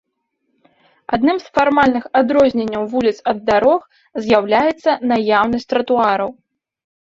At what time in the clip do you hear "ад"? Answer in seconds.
3.33-3.45